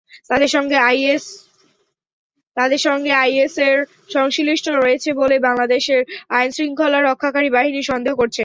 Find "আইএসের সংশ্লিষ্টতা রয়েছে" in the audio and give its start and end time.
3.21-5.09